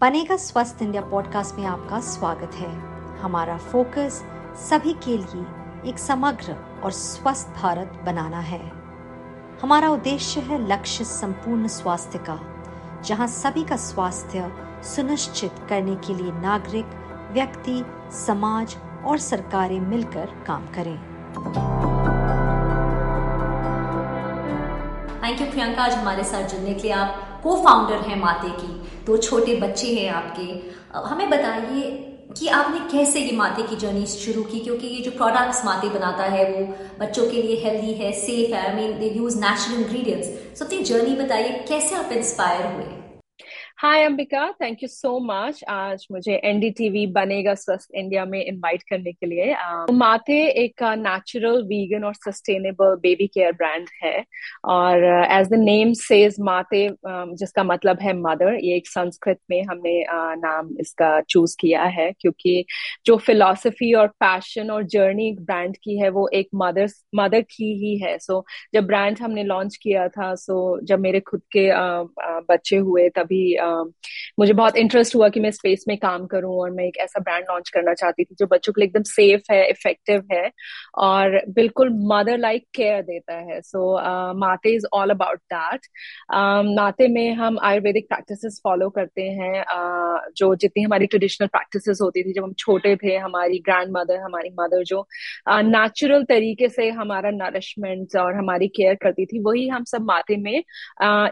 बनेगा 0.00 0.36
स्वस्थ 0.36 0.82
India 0.82 1.02
podcast 1.02 1.54
में 1.54 1.64
आपका 1.66 2.00
स्वागत 2.00 2.54
है। 2.54 2.68
हमारा 3.18 3.56
फोकस 3.56 4.22
सभी 4.56 4.92
के 4.92 5.16
लिए 5.16 5.90
एक 5.90 5.98
समग्र 5.98 6.80
और 6.84 6.90
स्वस्थ 6.90 7.48
भारत 7.62 8.00
बनाना 8.04 8.38
है। 8.40 8.60
हमारा 9.62 9.88
उद्देश्य 9.88 10.40
है 10.40 10.58
लक्ष्य 10.68 11.04
संपूर्ण 11.04 11.68
स्वास्थ्य 11.68 12.18
का, 12.18 12.40
जहाँ 13.04 13.26
सभी 13.26 13.64
का 13.64 13.76
स्वास्थ्य 13.76 14.50
सुनिश्चित 14.84 15.66
करने 15.68 15.96
के 15.96 16.14
लिए 16.14 16.32
नागरिक, 16.32 16.86
व्यक्ति, 17.32 17.84
समाज 18.26 18.76
और 19.06 19.18
सरकारें 19.18 19.80
मिलकर 19.80 20.26
काम 20.46 20.66
करें। 20.66 20.98
Thank 25.22 25.40
you 25.40 25.50
Priyanka. 25.50 25.84
आज 25.84 25.94
हमारे 25.94 26.24
साथ 26.24 26.48
जुड़ने 26.48 26.74
के 26.74 26.82
लिए 26.82 26.92
आप 26.92 27.26
को 27.42 27.56
फाउंडर 27.64 28.06
हैं 28.08 28.20
माते 28.20 28.48
की। 28.52 28.72
दो 29.06 29.16
छोटे 29.18 29.56
बच्चे 29.56 29.94
हैं 29.94 30.10
आपके। 30.10 30.98
हमें 31.00 31.28
बताइए 31.30 31.90
कि 32.38 32.48
आपने 32.48 32.80
कैसे 32.90 33.20
ये 33.20 33.36
माते 33.36 33.62
की 33.62 33.76
जर्नी 33.76 34.06
शुरू 34.06 34.42
की? 34.42 34.58
क्योंकि 34.60 34.86
ये 34.86 35.00
जो 35.02 35.10
प्रोडक्ट्स 35.10 35.64
माते 35.64 35.88
बनाता 35.88 36.24
है 36.26 36.44
वो 36.52 36.66
बच्चों 37.00 37.26
के 37.30 37.42
लिए 37.42 37.56
हेल्दी 37.64 37.92
है 37.94 38.12
सेफ़ 38.12 38.54
है। 38.54 38.66
I 38.68 38.74
mean 38.76 38.98
they 38.98 39.12
use 39.16 39.38
natural 39.38 39.80
ingredients 39.80 40.58
so 40.58 40.64
अपनी 40.64 40.82
जर्नी 40.82 41.16
बताइए, 41.16 41.64
कैसे 41.68 41.94
आप 41.96 42.12
इंस्पायर 42.12 42.66
हुए? 42.66 42.84
Hi 43.82 44.04
Ambika 44.04 44.52
thank 44.52 44.82
you 44.82 44.88
so 44.88 45.18
much 45.20 45.64
आज 45.68 46.06
मुझे 46.12 46.34
एनडीटीवी 46.44 47.06
बनेगा 47.06 47.54
स्वस्थ 47.54 47.88
इंडिया 47.94 48.24
में 48.24 48.44
इनवाइट 48.44 48.82
करने 48.82 49.12
के 49.12 49.26
लिए। 49.26 49.54
Uh, 49.54 49.92
माथे 49.92 50.48
एक 50.48 50.82
नेचुरल 50.82 51.62
वीगन 51.62 52.04
और 52.04 52.14
सस्टेनेबल 52.14 52.94
बेबी 52.96 53.26
केयर 53.26 53.52
ब्रांड 53.52 53.86
है। 54.02 54.24
और 54.64 55.04
as 55.32 55.48
the 55.48 55.54
name 55.54 55.92
says 55.92 56.36
um, 56.40 57.34
जिसका 57.36 57.64
मतलब 57.64 57.98
है 58.02 58.12
मदर 58.12 58.54
ये 58.54 58.76
एक 58.76 58.88
संस्कृत 58.88 59.38
में 59.50 59.62
हमने 59.62 60.02
uh, 60.02 60.36
नाम 60.44 60.76
इसका 60.80 61.20
चूज़ 61.20 61.56
किया 61.60 61.84
है। 61.84 62.12
क्योंकि 62.20 62.64
जो 63.06 63.16
फिलॉसफी 63.16 63.92
और 63.94 64.06
पैशन 64.06 64.70
और 64.70 64.82
जर्नी 64.82 65.32
ब्रांड 65.40 65.76
की 65.76 65.98
है 65.98 66.08
वो 66.08 66.28
एक 66.28 66.48
मदर 66.54 66.88
मदर 67.14 67.40
की 67.40 67.72
ही 67.78 67.96
है। 67.98 68.18
सो 68.18 68.38
so, 68.38 68.74
जब 68.74 68.86
ब्रांड 68.86 69.18
हमने 69.20 69.44
लॉन्च 69.44 69.76
किया 69.76 70.08
था 70.08 70.34
सो 70.34 70.78
so, 70.78 70.86
जब 70.86 71.00
मेरे 71.00 71.20
खुद 71.20 71.42
के 71.56 71.68
uh, 71.70 72.08
बच्चे 72.50 72.76
हुए 72.76 73.08
तभी 73.08 73.56
uh, 73.56 73.69
मुझे 74.38 74.52
बहुत 74.52 74.76
इंटरेस्ट 74.76 75.16
हुआ 75.16 75.28
कि 75.28 75.40
मैं 75.40 75.50
स्पेस 75.50 75.84
में 75.88 75.96
काम 75.98 76.26
करूँ 76.26 76.54
और 76.60 76.70
मैं 76.70 76.84
एक 76.84 76.96
ऐसा 76.96 77.20
ब्रांड 77.20 77.44
लॉन्च 77.50 77.68
करना 77.68 77.94
चाहती 77.94 78.24
थी 78.24 78.34
जो 78.38 78.46
बच्चों 78.46 78.72
के 78.72 78.80
लिए 78.80 78.86
एकदम 78.88 79.02
सेफ़ 79.02 79.52
है 79.52 79.68
इफ़ेक्टिव 79.70 80.24
है 80.32 80.50
और 80.98 81.40
बिल्कुल 81.48 81.90
मदर 81.92 82.38
लाइक 82.38 82.66
केयर 82.74 83.02
देता 83.02 83.34
है। 83.34 83.60
सो 83.60 83.80
माते 84.38 84.74
इज़ 84.74 84.86
ऑल 84.92 85.10
अबाउट 85.10 85.38
दैट 85.54 85.80
माते 86.76 87.08
में 87.08 87.32
हम 87.34 87.58
आयुर्वेदिक 87.62 88.08
प्रैक्टिसेस 88.08 88.60
फॉलो 88.64 88.88
करते 88.90 89.22
हैं। 89.22 89.62
uh, 89.62 90.20
जो 90.36 90.54
जितनी 90.54 90.82
हमारी 90.82 91.06
ट्रेडिशनल 91.06 91.48
प्रैक्टिसेस 91.48 91.98
होती 92.02 92.22
थी 92.22 92.32
जब 92.32 92.44
हम 92.44 92.52
छोटे 92.58 92.96
थे 92.96 93.16
हमारी 93.16 93.58
ग्रैंड 93.58 93.96
मदर 93.96 94.20
हमारी 94.20 94.50
मदर 94.60 94.84
जो 94.84 95.06
नेचुरल 95.48 96.22
uh, 96.22 96.28
तरीके 96.28 96.68
से 96.68 96.88
हमारा 96.90 97.30
नरिशमेंट 97.30 98.16
और 98.16 98.34
हमारी 98.34 98.68
केयर 98.68 98.94
करती 98.94 99.26
थी 99.26 99.40
वही 99.40 99.68
हम 99.68 99.84
सब 99.84 100.02
माते 100.02 100.36
में 100.36 100.62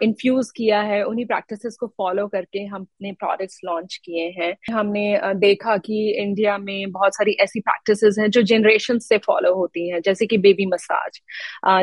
इन्फ्यूज 0.03 0.47
uh, 0.47 0.53
किया 0.57 0.81
है। 0.83 1.03
उन्हीं 1.03 1.27
प्रैक्टिसेस 1.27 1.77
को 1.77 1.87
फॉलो 1.99 2.27
करके 2.29 2.65
हमने 2.67 3.13
प्रोडक्ट्स 3.15 3.61
लॉन्च 3.65 3.97
किए 4.05 4.29
हैं। 4.39 4.53
हमने 4.71 5.21
देखा 5.37 5.77
कि 5.79 5.99
इंडिया 6.13 6.57
में 6.59 6.91
बहुत 6.93 7.17
सारी 7.17 7.33
ऐसी 7.41 7.61
प्रैक्टिसेस 7.61 8.17
हैं 8.19 8.29
जो 8.31 8.43
जनरेशन 8.45 8.99
से 9.01 9.19
फॉलो 9.19 9.55
होती 9.55 9.89
हैं, 9.91 10.01
जैसे 10.01 10.27
कि 10.27 10.39
बेबी 10.39 10.67
मसाज 10.67 11.21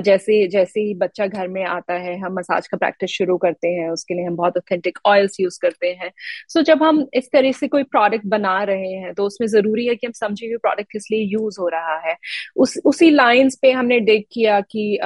जैसे 0.03 0.47
जैसे 0.47 0.81
ही 0.81 0.93
बच्चा 0.95 1.25
घर 1.27 1.47
में 1.47 1.63
आता 1.65 1.93
है, 1.95 2.17
हम 2.19 2.33
मसाज 2.33 2.67
का 2.67 2.77
प्रैक्टिस 2.77 3.09
शुरू 3.09 3.37
करते 3.37 3.67
हैं, 3.69 3.89
उसके 3.89 4.13
लिए 4.13 4.25
हम 4.25 4.35
बहुत 4.35 4.57
ऑथेंटिक 4.57 4.99
ऑयल्स 5.05 5.39
यूज़ 5.39 5.59
करते 5.61 5.87
हैं। 5.93 6.11
सो 6.49 6.61
जब 6.61 6.83
हम 6.83 7.05
इस 7.13 7.30
तरह 7.33 7.52
से 7.52 7.67
कोई 7.67 7.83
प्रोडक्ट 7.85 8.25
बना 8.27 8.61
रहे 8.63 8.91
हैं 8.91 9.13
तो 9.13 9.25
उसमें 9.25 9.47
ज़रूरी 9.47 9.85
है 9.87 9.95
कि 9.95 10.07
हम 10.07 10.13
समझे 10.13 10.47
कि 10.47 10.57
प्रोडक्ट 10.57 10.91
किस 10.91 11.11
लिए 11.11 11.23
यूज़ 11.23 11.59
हो 11.59 11.67
रहा 11.69 11.97
है। 11.99 12.15
उस, 12.55 12.77
उसी 12.85 13.09
लाइंस 13.09 13.57
पे 13.61 13.71
हमने 13.71 13.99
डिग 14.02 14.23
किया 14.31 14.59
कि 14.61 14.97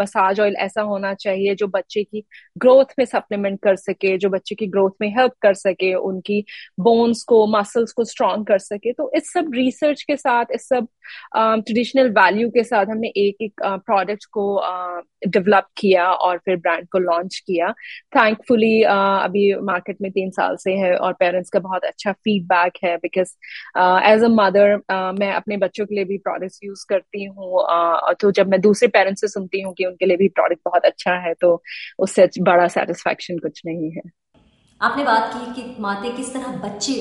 मसाज 0.00 0.40
ऑयल 0.40 0.56
ऐसा 0.58 0.82
होना 0.82 1.12
चाहिए 1.14 1.54
जो 1.54 1.66
बच्चे 1.68 2.02
की 2.04 2.22
ग्रोथ 2.58 2.94
में 2.98 3.04
सप्लीमेंट 3.04 3.58
कर 3.62 3.76
सके, 3.76 4.16
जो 4.18 4.28
बच्चे 4.30 4.54
की 4.54 4.66
ग्रोथ 4.66 4.83
में 5.00 5.08
हेल्प 5.16 5.32
कर 5.42 5.54
सके 5.54 5.92
उनकी 5.94 6.44
बोन्स 6.80 7.22
को 7.22 7.46
मसल्स 7.46 7.92
को 7.92 8.04
स्ट्रॉन्ग 8.04 8.46
कर 8.46 8.58
सके। 8.58 8.92
तो 8.92 9.10
इस 9.16 9.32
सब 9.32 9.50
रिसर्च 9.54 10.02
के 10.02 10.16
साथ 10.16 10.44
इस 10.54 10.68
सब 10.68 10.86
ट्रेडिशनल 11.34 12.08
uh, 12.08 12.16
वैल्यू 12.18 12.48
के 12.50 12.64
साथ 12.64 12.86
हमने 12.86 13.08
एक 13.08 13.42
एक 13.42 13.62
प्रोडक्ट 13.62 14.22
uh, 14.22 14.28
को 14.32 14.60
डेवलप 15.26 15.64
uh, 15.64 15.70
किया 15.76 16.06
और 16.06 16.38
फिर 16.38 16.56
ब्रांड 16.56 16.86
को 16.88 16.98
लॉन्च 16.98 17.38
किया। 17.46 17.72
थैंकफुली 18.16 18.82
अभी 18.82 19.54
मार्केट 19.62 19.96
में 20.02 20.10
तीन 20.12 20.30
साल 20.30 20.56
से 20.56 20.72
है 20.72 20.94
और 20.96 21.12
पेरेंट्स 21.12 21.50
का 21.50 21.58
बहुत 21.58 21.84
अच्छा 21.84 22.12
फीडबैक 22.12 22.78
है 22.84 22.96
बिकॉज़ 22.96 23.34
एज 24.06 24.22
अ 24.24 24.28
मदर 24.28 24.76
मैं 25.18 25.32
अपने 25.32 25.56
बच्चों 25.56 25.86
के 25.86 25.94
लिए 25.94 26.04
भी 26.04 26.18
प्रोडक्ट्स 26.18 26.60
यूज़ 26.64 26.84
करती 26.88 27.24
हूँ 27.24 27.64
तो 28.20 28.30
जब 28.30 28.48
मैं 28.48 28.60
दूसरे 28.60 28.88
पेरेंट्स 28.88 29.20
से 29.20 29.28
सुनती 29.28 29.60
हूँ 29.60 29.74
कि 29.74 29.84
उनके 29.84 30.06
लिए 30.06 30.16
भी 30.16 30.28
प्रोडक्ट 30.28 30.60
बहुत 30.64 30.84
अच्छा 30.84 31.14
है 31.26 31.34
तो 31.34 31.62
उससे 31.98 32.28
बड़ा 32.40 32.68
सेटिस्फेक्शन 32.68 33.38
कुछ 33.38 33.62
नहीं 33.66 33.90
है। 33.90 34.02
आपने 34.84 35.04
बात 35.04 35.30
की 35.34 35.52
कि 35.52 35.82
माते 35.82 36.10
किस 36.12 36.32
तरह 36.32 36.56
बच्चे 36.64 36.94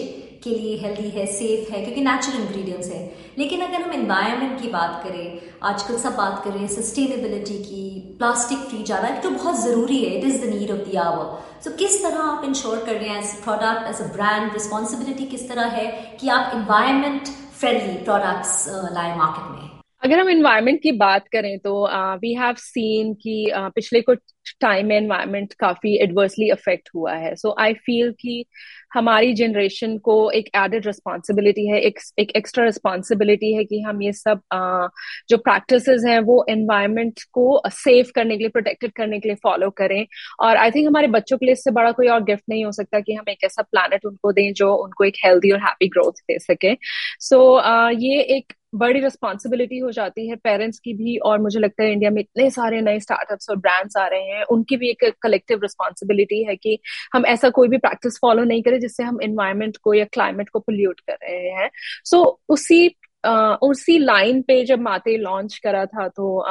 के 0.43 0.49
लिए 0.51 0.77
हेल्दी 0.77 1.09
है 1.09 1.25
सेफ़ 1.27 1.71
है, 1.71 1.81
क्योंकि 1.83 2.01
नेचुरल 2.01 2.39
इंग्रेडिएंट्स 2.39 2.87
है। 2.89 3.01
लेकिन 3.37 3.61
अगर 3.61 3.81
हम 3.81 3.93
एनवायरनमेंट 3.93 4.61
की 4.61 4.69
बात 4.69 5.01
करें, 5.03 5.39
आजकल 5.63 5.97
सब 5.97 6.15
बात 6.15 6.43
करें 6.45 6.67
सस्टेनेबिलिटी 6.69 7.57
की 7.59 7.83
प्लास्टिक 8.19 8.59
फ्री 8.69 8.83
ज़्यादा 8.83 9.09
तो 9.21 9.29
बहुत 9.31 9.59
ज़रूरी 9.61 10.03
है 10.03 10.17
it 10.17 10.25
is 10.25 10.41
the 10.41 10.49
need 10.49 10.71
of 10.71 10.89
the 10.89 10.95
hour 11.05 11.61
so 11.63 11.75
किस 11.77 12.01
तरह 12.03 12.19
आप 12.21 12.43
इंश्योर 12.45 12.83
कर 12.85 12.95
रहे 12.95 13.09
हैं 13.09 13.19
as 13.19 13.35
product 13.43 13.89
as 13.89 14.01
a 14.01 14.11
brand 14.13 14.51
responsibility 14.53 15.25
किस 15.35 15.47
तरह 15.49 15.77
है 15.77 15.85
कि 16.21 16.29
आप 16.29 16.51
इन्वायरमेंट 16.55 17.27
फ्रेंडली 17.59 17.97
प्रोडक्ट्स 18.03 18.65
लाए 18.93 19.15
मार्केट 19.17 19.51
में? 19.51 19.72
अगर 20.03 20.19
हम 20.19 20.29
इन्वायरमेंट 20.29 20.81
की 20.81 20.91
बात 20.91 21.27
करें 21.27 21.59
तो 21.59 21.87
वी 22.17 22.33
हैव 22.33 22.53
सीन 22.53 23.13
कि 23.13 23.51
uh, 23.57 23.69
पिछले 23.75 24.01
कुछ 24.01 24.19
टाइम 24.61 24.87
में 24.87 24.97
इन्वायरमेंट 24.97 25.53
काफ़ी 25.53 25.95
एडवर्सली 26.03 26.49
अफेक्ट 26.49 26.89
हुआ 26.95 27.13
है। 27.13 27.35
सो 27.35 27.55
आई 27.59 27.73
फील 27.73 28.11
कि 28.11 28.45
हमारी 28.93 29.33
जनरेशन 29.33 29.97
को 29.97 30.31
एक 30.31 30.49
एडेड 30.55 30.85
रिस्पॉन्सिबिलिटी 30.85 31.67
है 31.67 31.79
एक 31.79 31.99
एक 32.19 32.31
एक्स्ट्रा 32.31 32.65
रिस्पॉन्सिबिलिटी 32.65 33.53
है 33.53 33.63
कि 33.63 33.79
हम 33.81 34.01
ये 34.01 34.11
सब 34.13 34.41
आ, 34.53 34.87
जो 35.29 35.37
प्रैक्टिस 35.37 35.87
हैं 36.07 36.19
वो 36.19 36.45
एनवायरनमेंट 36.49 37.21
को 37.33 37.61
सेव 37.67 38.11
करने 38.15 38.37
के 38.37 38.43
लिए 38.43 38.49
प्रोटेक्टेड 38.49 38.91
करने 38.91 39.19
के 39.19 39.29
लिए 39.29 39.35
फॉलो 39.43 39.69
करें। 39.69 40.05
और 40.39 40.57
आई 40.57 40.71
थिंक 40.71 40.87
हमारे 40.87 41.07
बच्चों 41.07 41.37
के 41.37 41.45
लिए 41.45 41.53
इससे 41.53 41.71
बड़ा 41.71 41.91
कोई 41.91 42.07
और 42.07 42.23
गिफ्ट 42.23 42.43
नहीं 42.49 42.65
हो 42.65 42.71
सकता 42.71 42.99
कि 42.99 43.13
हम 43.13 43.29
एक 43.29 43.43
ऐसा 43.43 43.61
प्लानट 43.61 44.05
उनको 44.05 44.31
दें 44.31 44.53
जो 44.53 44.73
उनको 44.75 45.03
एक 45.03 45.15
हेल्दी 45.25 45.51
और 45.51 45.59
हैप्पी 45.59 45.87
ग्रोथ 45.87 46.11
दे 46.11 46.39
सके। 46.39 46.75
सो 47.19 47.61
so, 47.61 47.99
ये 47.99 48.21
एक 48.37 48.53
बड़ी 48.75 48.99
रिस्पॉन्सिबिलिटी 48.99 49.77
हो 49.77 49.91
जाती 49.91 50.29
है 50.29 50.35
पेरेंट्स 50.35 50.79
की 50.79 50.93
भी 50.93 51.17
और 51.17 51.41
मुझे 51.41 51.59
लगता 51.59 51.83
है 51.83 51.91
इंडिया 51.91 52.11
में 52.11 52.21
इतने 52.21 52.49
सारे 52.49 52.81
नए 52.81 52.99
स्टार्टअप्स 52.99 53.49
और 53.49 53.55
ब्रांड्स 53.55 53.97
आ 53.97 54.07
रहे 54.07 54.21
हैं 54.21 54.43
उनकी 54.43 54.77
भी 54.77 54.89
एक 54.89 55.15
कलेक्टिव 55.21 55.59
रिस्पॉन्सिबिलिटी 55.61 56.43
है 56.43 56.55
कि 56.55 56.79
हम 57.13 57.25
ऐसा 57.25 57.49
कोई 57.49 57.67
भी 57.67 57.77
प्रैक्टिस 57.77 58.17
फॉलो 58.21 58.43
नहीं 58.43 58.63
करें 58.63 58.79
जिससे 58.79 59.03
हम 59.03 59.21
इन्वायरमेंट 59.21 59.77
को 59.77 59.93
या 59.93 60.05
क्लाइमेट 60.05 60.49
को 60.49 60.59
पोल्यूट 60.59 60.99
कर 60.99 61.13
रहे 61.13 61.49
हैं। 61.49 61.69
सो 62.05 62.23
so, 62.23 62.43
उसी 62.49 62.95
Uh, 63.25 63.57
उसी 63.61 63.97
लाइन 63.97 64.41
पे 64.41 64.65
जब 64.65 64.79
माते 64.79 65.17
लॉन्च 65.17 65.57
करा 65.57 65.85
था 65.85 66.07
तो 66.07 66.45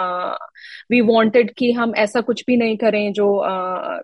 वी 0.91 1.01
uh, 1.01 1.09
वांटेड 1.09 1.55
कि 1.55 1.73
हम 1.73 1.93
ऐसा 1.97 2.21
कुछ 2.21 2.45
भी 2.47 2.57
नहीं 2.57 2.77
करें 2.77 3.13
जो 3.13 3.25
uh, 3.25 4.03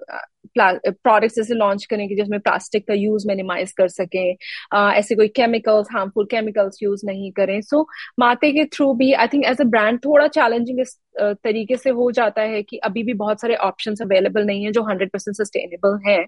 प्रोडक्ट्स 0.61 1.39
ऐसे 1.39 1.55
लॉन्च 1.55 1.85
करेंगे 1.85 2.15
जिसमें 2.15 2.41
प्लास्टिक 2.41 2.87
का 2.89 2.95
यूज़ 2.95 3.29
मिनिमाइज 3.29 3.73
कर 3.73 3.89
सकें 3.89 4.37
ऐसे 4.75 5.15
कोई 5.15 5.29
केमिकल्स 5.29 5.87
हार्मफुल 5.95 6.27
केमिकल्स 6.31 6.83
यूज़ 6.83 7.07
नहीं 7.07 7.33
करें। 7.33 7.61
सो 7.61 7.77
so, 7.77 7.85
माते 8.19 8.53
के 8.53 8.65
थ्रू 8.65 8.93
भी 8.95 9.13
I 9.13 9.27
think 9.27 9.45
as 9.45 9.61
a 9.61 9.65
brand 9.65 9.99
थोड़ा 9.99 10.27
चैलेंजिंग 10.29 10.81
तरीके 11.21 11.77
से 11.77 11.91
हो 11.91 12.11
जाता 12.13 12.43
है 12.43 12.63
कि 12.63 12.77
अभी 12.79 13.03
भी 13.03 13.15
बहुत 13.15 13.41
सारे 13.41 13.55
ऑप्शन 13.67 13.95
अवेलेबल 14.03 14.45
नहीं 14.47 14.65
है 14.65 14.73
जो 14.73 14.83
हंड्रेड 14.85 15.11
परसेंट 15.11 15.37
सस्टेनेबल 15.37 15.99
है। 16.07 16.19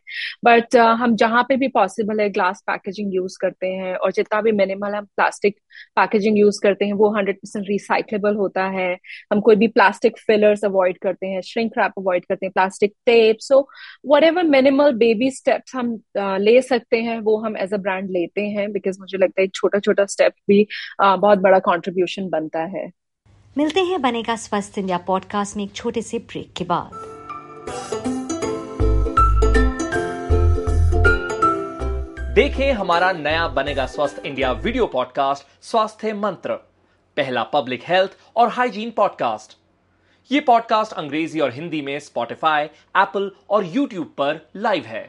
बट 0.44 0.76
हम 1.00 1.14
जहाँ 1.16 1.42
पे 1.48 1.56
भी 1.56 1.68
पॉसिबल 1.70 2.20
है 2.20 2.28
ग्लास 2.30 2.62
पैकेजिंग 2.66 3.14
यूज़ 3.14 3.36
करते 3.40 3.66
हैं 3.66 3.94
और 3.96 4.12
जितना 4.12 4.40
भी 4.42 4.52
मिनिमल 4.52 4.94
हम 4.94 5.04
प्लास्टिक 5.06 5.56
पैकेजिंग 5.96 6.38
यूज़ 6.38 6.60
करते 6.62 6.84
हैं, 6.84 6.92
वो 6.92 7.10
हंड्रेड 7.16 7.36
परसेंट 7.36 7.66
रिसाइकलेबल 7.68 8.34
होता 8.36 8.64
है। 8.68 8.92
हम 9.32 9.40
कोई 9.40 9.56
भी 9.56 9.68
प्लास्टिक 9.70 10.18
फिलर्स 10.18 10.64
अवॉइड 10.64 10.98
करते 10.98 11.26
हैं 11.26 11.40
श्रिंक 11.42 11.72
रैप 11.78 11.92
अवॉइड 11.98 12.24
करते 12.24 12.46
हैं 12.46 12.52
plastic 12.52 12.92
tape 13.06 13.38
so 13.40 13.60
whatever 14.24 14.44
minimal 14.46 14.92
baby 14.96 15.30
steps 15.32 15.74
हम 15.76 15.98
ले 16.18 16.60
सकते 16.62 16.96
हैं, 16.98 17.18
वो 17.20 17.36
हम 17.38 17.56
एज 17.58 17.74
अ 17.74 17.76
ब्रांड 17.78 18.10
लेते 18.10 18.46
हैं 18.48 18.70
बिकॉज़ 18.72 19.00
मुझे 19.00 19.18
लगता 19.18 19.42
है 19.42 19.48
छोटा 19.48 19.78
छोटा 19.80 20.06
स्टेप 20.06 20.32
भी 20.48 20.66
बहुत 21.00 21.38
बड़ा 21.40 21.58
कॉन्ट्रीब्यूशन 21.60 22.28
बनता 22.30 22.62
है। 22.76 22.88
मिलते 23.58 23.80
हैं 23.80 24.00
बनेगा 24.02 24.34
स्वस्थ 24.36 24.78
इंडिया 24.78 24.98
पॉडकास्ट 24.98 25.56
में 25.56 25.62
एक 25.64 25.72
छोटे 25.72 26.02
से 26.02 26.18
ब्रेक 26.18 26.52
के 26.56 26.64
बाद। 26.64 26.90
देखें 32.34 32.72
हमारा 32.72 33.12
नया 33.12 33.48
बनेगा 33.48 33.86
स्वस्थ 33.86 34.22
इंडिया 34.26 34.52
वीडियो 34.52 34.86
पॉडकास्ट, 34.86 35.46
स्वास्थ्य 35.62 36.12
मंत्र। 36.12 36.54
पहला 37.16 37.42
पब्लिक 37.42 37.82
हेल्थ 37.88 38.10
और 38.36 38.48
हाइजीन 38.48 38.90
पॉडकास्ट। 38.90 39.58
ये 40.30 40.40
पॉडकास्ट 40.40 40.92
अंग्रेज़ी 40.92 41.40
और 41.40 41.52
हिंदी 41.52 41.82
में 41.82 41.98
स्पॉटिफाई 41.98 42.64
एप्पल 42.64 43.30
और 43.50 43.64
यूट्यूब 43.66 44.06
पर 44.18 44.40
लाइव 44.56 44.84
है। 44.84 45.08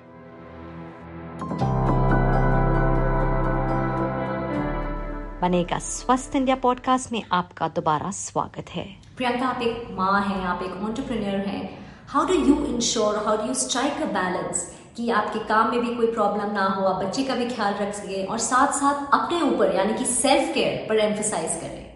बनेगा 5.41 5.77
स्वस्थ 5.79 6.35
इंडिया 6.35 6.55
पॉडकास्ट 6.55 7.11
में 7.11 7.23
आपका 7.31 7.67
दोबारा 7.67 8.09
स्वागत 8.11 8.69
है। 8.69 8.83
प्रियंका, 9.17 9.47
आप 9.47 9.61
एक 9.61 9.87
माँ 9.91 10.21
है, 10.21 10.43
आप 10.45 10.61
एक 10.63 10.83
ऑन्टरप्रेन्योर 10.83 11.39
है। 11.45 11.61
How 12.07 12.25
do 12.25 12.33
you 12.33 12.55
ensure 12.65 13.17
how 13.25 13.37
do 13.37 13.47
you 13.47 13.53
strike 13.53 14.01
a 14.01 14.05
balance 14.13 14.65
कि 14.97 15.09
आपके 15.09 15.39
काम 15.39 15.71
में 15.71 15.79
भी 15.79 15.95
कोई 15.95 16.11
प्रॉब्लम 16.13 16.51
ना 16.53 16.65
हो, 16.65 16.85
आप 16.85 17.03
बच्चे 17.03 17.23
का 17.23 17.35
भी 17.35 17.45
ख्याल 17.45 17.73
रख 17.73 17.93
सके 17.93 18.23
और 18.25 18.37
साथ 18.39 18.73
साथ 18.73 19.09
अपने 19.13 19.41
ऊपर, 19.41 19.75
यानी 19.75 19.93
कि 19.93 20.05
सेल्फ 20.05 20.53
केयर 20.53 20.85
पर 20.89 20.99
एम्फोसाइज 20.99 21.59
करें। 21.61 21.90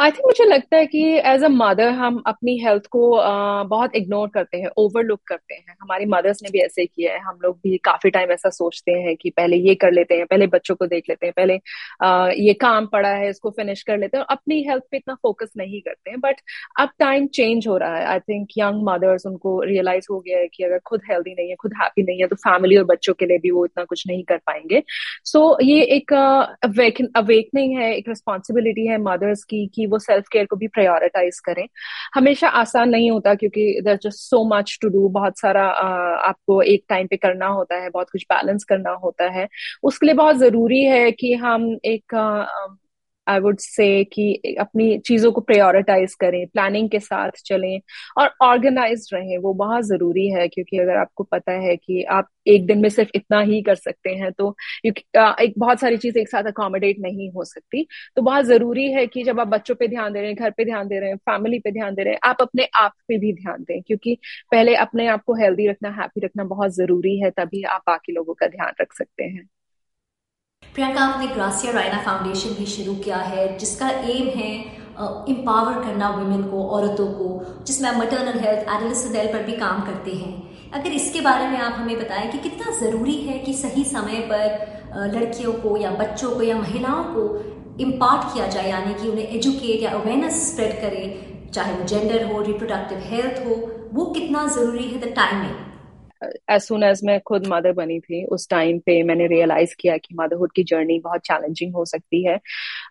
आई 0.00 0.10
थिंक 0.10 0.24
मुझे 0.26 0.44
लगता 0.44 0.76
है 0.76 0.86
कि 0.86 1.02
एज 1.24 1.42
अ 1.44 1.48
मदर 1.48 1.88
हम 1.88 2.22
अपनी 2.26 2.56
हेल्थ 2.58 2.86
को 2.90 3.00
बहुत 3.64 3.94
इग्नोर 3.96 4.28
करते 4.28 4.58
हैं 4.58 4.68
ओवरलुक 4.76 5.20
करते 5.26 5.54
हैं। 5.54 5.74
हमारी 5.82 6.04
मदर्स 6.06 6.42
ने 6.42 6.48
भी 6.52 6.58
ऐसे 6.58 6.86
किया 6.86 7.12
है। 7.12 7.20
हम 7.20 7.38
लोग 7.42 7.56
भी 7.64 7.76
काफ़ी 7.84 8.10
टाइम 8.10 8.30
ऐसा 8.30 8.50
सोचते 8.50 8.92
हैं 8.92 9.14
कि 9.16 9.30
पहले 9.30 9.56
ये 9.56 9.74
कर 9.74 9.92
लेते 9.92 10.14
हैं 10.14 10.26
पहले 10.26 10.46
बच्चों 10.46 10.74
को 10.74 10.86
देख 10.86 11.04
लेते 11.10 11.26
हैं 11.26 11.32
पहले 11.36 11.54
ये 12.44 12.54
काम 12.54 12.86
पड़ा 12.86 13.08
है 13.08 13.28
इसको 13.30 13.50
फिनिश 13.50 13.82
कर 13.82 13.98
लेते 13.98 14.18
हैं 14.18 14.24
अपनी 14.30 14.60
हेल्थ 14.62 14.82
पे 14.90 14.96
इतना 14.96 15.14
फोकस 15.22 15.52
नहीं 15.56 15.80
करते 15.80 16.10
हैं। 16.10 16.20
बट 16.20 16.40
अब 16.80 16.90
टाइम 16.98 17.26
चेंज 17.34 17.68
हो 17.68 17.76
रहा 17.76 17.96
है। 17.98 18.04
आई 18.06 18.18
थिंक 18.20 18.48
यंग 18.58 18.82
मदर्स 18.88 19.26
उनको 19.26 19.60
रियलाइज़ 19.62 20.06
हो 20.10 20.18
गया 20.20 20.38
है 20.38 20.48
कि 20.54 20.64
अगर 20.64 20.78
खुद 20.86 21.02
हेल्दी 21.10 21.34
नहीं 21.34 21.48
है 21.50 21.56
खुद 21.60 21.74
हैप्पी 21.82 22.02
नहीं 22.02 22.20
है 22.20 22.26
तो 22.26 22.36
फैमिली 22.38 22.76
और 22.76 22.84
बच्चों 22.84 23.14
के 23.14 23.26
लिए 23.26 23.38
भी 23.38 23.50
वो 23.50 23.64
इतना 23.66 23.84
कुछ 23.84 24.04
नहीं 24.08 24.24
कर 24.24 24.36
पाएँगे। 24.36 24.82
सो 25.24 25.38
so, 25.52 25.56
ये 25.62 25.82
एक 25.96 26.12
अवेकनिंग 27.16 27.78
है 27.78 27.94
एक 27.96 28.08
रिस्पॉन्सिबिलिटी 28.08 28.86
है 28.86 28.98
मदर्स 29.02 29.44
की 29.44 29.66
कि 29.74 29.83
वो 29.86 29.98
सेल्फ 29.98 30.24
केयर 30.32 30.46
को 30.46 30.56
भी 30.56 30.68
प्रायोरिटाइज 30.68 31.38
करें। 31.40 31.66
हमेशा 32.14 32.48
आसान 32.48 32.90
नहीं 32.90 33.10
होता 33.10 33.34
क्योंकि 33.34 33.80
there 33.84 33.96
just 33.96 34.18
so 34.20 34.44
much 34.48 34.78
to 34.82 34.88
do 34.88 35.08
बहुत 35.10 35.38
सारा 35.38 35.66
आपको 36.28 36.60
एक 36.62 36.84
टाइम 36.88 37.06
पे 37.06 37.16
करना 37.16 37.46
होता 37.48 37.76
है, 37.76 37.90
बहुत 37.90 38.10
कुछ 38.10 38.24
बैलेंस 38.32 38.64
करना 38.64 38.90
होता 39.04 39.30
है। 39.30 39.48
उसके 39.82 40.06
लिए 40.06 40.14
बहुत 40.14 40.36
ज़रूरी 40.36 40.82
है 40.82 41.10
कि 41.12 41.32
हम 41.34 41.72
एक 41.84 42.14
आई 43.26 43.40
वुड 43.40 43.58
से 43.60 44.04
कि 44.06 44.56
अपनी 44.60 44.98
चीज़ों 45.00 45.32
को 45.32 45.40
प्रायोरिटाइज 45.42 46.14
करें 46.14 46.46
प्लानिंग 46.48 46.88
के 46.90 47.00
साथ 47.00 47.30
चलें 47.46 47.80
और 48.18 48.30
ऑर्गेनाइज 48.42 49.08
रहें, 49.14 49.36
वो 49.38 49.52
बहुत 49.54 49.84
ज़रूरी 49.84 50.28
है 50.30 50.46
क्योंकि 50.48 50.78
अगर 50.78 50.96
आपको 50.98 51.24
पता 51.24 51.52
है 51.60 51.76
कि 51.76 52.02
आप 52.04 52.28
एक 52.48 52.66
दिन 52.66 52.78
में 52.78 52.88
सिर्फ़ 52.88 53.10
इतना 53.14 53.40
ही 53.42 53.60
कर 53.62 53.74
सकते 53.76 54.10
हैं 54.12 54.30
तो 54.32 54.54
एक 54.86 55.54
बहुत 55.58 55.80
सारी 55.80 55.96
चीज़ 55.96 56.18
एक 56.18 56.28
साथ 56.28 56.44
अकोमोडेट 56.46 56.96
नहीं 57.00 57.30
हो 57.32 57.44
सकती। 57.44 57.86
तो 58.16 58.22
बहुत 58.22 58.44
ज़रूरी 58.44 58.90
है 58.92 59.06
कि 59.06 59.22
जब 59.24 59.40
आप 59.40 59.48
बच्चों 59.48 59.74
पे 59.74 59.88
ध्यान 59.88 60.12
दे 60.12 60.20
रहे 60.20 60.28
हैं, 60.28 60.36
घर 60.36 60.50
पे 60.50 60.64
ध्यान 60.64 60.88
दे 60.88 60.98
रहे 61.00 61.08
हैं 61.10 61.16
फैमिली 61.20 61.58
पे 61.60 61.70
ध्यान 61.72 61.94
दे 61.94 62.02
रहे 62.04 62.12
हैं, 62.12 62.20
आप 62.24 62.42
अपने 62.42 62.68
आप 62.76 62.92
पे 63.08 63.18
भी 63.18 63.32
ध्यान 63.34 63.62
दें 63.64 63.80
क्योंकि 63.82 64.16
पहले 64.52 64.74
अपने 64.76 65.06
आप 65.08 65.22
को 65.26 65.34
हेल्दी 65.36 65.68
रखना 65.68 65.90
हैप्पी 66.00 66.24
रखना 66.26 66.44
बहुत 66.46 66.74
ज़रूरी 66.74 67.18
है, 67.20 67.30
तभी 67.32 67.62
आप 67.64 67.82
बाकी 67.86 68.12
लोगों 68.12 68.34
का 68.34 68.46
ध्यान 68.48 68.72
रख 68.80 68.92
सकते 68.94 69.24
हैं। 69.24 69.46
प्रियंका, 70.74 71.00
आपने 71.00 71.26
ग्रासिया 71.28 71.72
रायना 71.72 71.98
फाउंडेशन 72.02 72.54
भी 72.54 72.64
शुरू 72.66 72.94
किया 73.02 73.16
है, 73.16 73.42
जिसका 73.58 73.88
एम 73.88 74.28
है 74.36 74.52
एम्पावर 75.28 75.74
करना 75.82 76.08
वुमेन 76.10 76.42
को, 76.44 76.62
औरतों 76.68 77.06
को, 77.08 77.26
जिसमें 77.66 77.88
आप 77.90 77.96
मटर्नल 77.96 78.38
हेल्थ 78.40 78.68
एडलिसन 78.70 79.14
हेल्थ 79.16 79.32
पर 79.32 79.42
भी 79.42 79.52
काम 79.56 79.82
करते 79.82 80.12
हैं। 80.12 80.32
अगर 80.72 80.92
इसके 80.92 81.20
बारे 81.20 81.46
में 81.48 81.58
आप 81.58 81.74
हमें 81.74 81.98
बताएँ 81.98 82.30
कि 82.30 82.38
कितना 82.38 82.72
ज़रूरी 82.78 83.14
है 83.18 83.38
कि 83.38 83.52
सही 83.54 83.84
समय 83.84 84.20
पर 84.32 85.12
लड़कियों 85.14 85.52
को 85.62 85.76
या 85.76 85.90
बच्चों 85.92 86.30
को 86.30 86.42
या 86.42 86.56
महिलाओं 86.58 87.04
को 87.14 87.22
इम्पार्ट 87.80 88.32
किया 88.34 88.46
जाए, 88.48 88.70
यानी 88.70 88.94
कि 88.94 89.08
उन्हें 89.08 89.28
एजुकेट 89.28 89.82
या 89.82 89.90
अवेयरनेस 89.90 90.42
स्प्रेड 90.50 90.80
करें, 90.80 91.50
चाहे 91.52 91.74
वो 91.74 91.84
जेंडर 91.84 92.26
हो 92.32 92.40
रिप्रोडक्टिव 92.42 92.98
हेल्थ 93.04 93.46
हो, 93.46 93.54
वो 93.92 94.06
कितना 94.12 94.46
ज़रूरी 94.48 94.84
है 94.84 95.00
the 95.00 95.14
timing 95.16 95.54
as 96.50 96.60
soon 96.60 96.82
as 96.82 97.00
मैं 97.04 97.20
खुद 97.20 97.46
मदर 97.46 97.72
बनी 97.72 98.00
थी 98.00 98.24
उस 98.24 98.48
टाइम 98.50 98.78
पे 98.78 99.02
मैंने 99.02 99.26
रियलाइज़ 99.26 99.74
किया 99.80 99.96
कि 99.96 100.14
मदरहुड 100.14 100.52
की 100.52 100.64
जर्नी 100.64 100.98
बहुत 100.98 101.20
चैलेंजिंग 101.20 101.74
हो 101.74 101.84
सकती 101.84 102.26
है। 102.26 102.40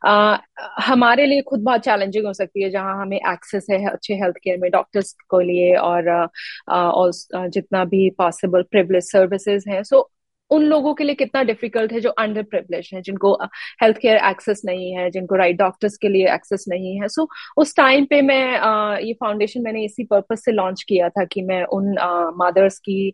uh, 0.07 0.37
हमारे 0.79 1.25
लिए 1.25 1.41
खुद 1.41 1.59
बहुत 1.59 1.81
चैलेंजिंग 1.81 2.25
हो 2.25 2.33
सकती 2.33 2.63
है 2.63 2.69
जहाँ 2.69 3.01
हमें 3.01 3.17
एक्सेस 3.17 3.67
है 3.69 3.89
अच्छे 3.89 4.13
हेल्थ 4.13 4.35
केयर 4.43 4.57
में 4.57 4.71
डॉक्टर्स 4.71 5.15
को 5.29 5.39
लिए 5.39 5.75
और 5.75 6.29
uh, 6.71 7.41
uh, 7.41 7.49
जितना 7.49 7.85
भी 7.85 8.09
पॉसिबल 8.09 8.63
प्रिवलेज 8.63 9.03
सर्विसेज़ 9.03 9.69
हैं। 9.69 9.83
सो 9.83 10.12
उन 10.53 10.63
लोगों 10.63 10.93
के 10.93 11.03
लिए 11.03 11.15
कितना 11.15 11.43
डिफ़िकल्ट 11.43 11.93
है 11.93 11.99
जो 11.99 12.09
अंडर 12.09 12.43
प्रिवलेज 12.43 12.89
है 12.93 13.01
जिनको 13.01 13.33
हेल्थ 13.81 13.97
केयर 13.97 14.17
एक्सेस 14.29 14.61
नहीं 14.65 14.91
है 14.95 15.09
जिनको 15.09 15.35
राइट 15.35 15.57
डॉक्टर्स 15.57 15.97
के 15.97 16.09
लिए 16.09 16.33
एक्सेस 16.33 16.65
नहीं 16.69 16.95
है। 17.01 17.07
सो 17.07 17.21
so, 17.21 17.27
उस 17.57 17.75
टाइम 17.75 18.05
पे 18.05 18.21
मैं 18.21 18.59
uh, 18.59 19.05
ये 19.05 19.13
फाउंडेशन 19.13 19.61
मैंने 19.61 19.83
इसी 19.85 20.03
पर्पज 20.03 20.37
से 20.37 20.51
लॉन्च 20.51 20.83
किया 20.83 21.09
था 21.09 21.25
कि 21.25 21.41
मैं 21.41 21.63
उन 21.63 21.89
मदर्स 22.37 22.73
uh, 22.73 22.79
की 22.79 23.07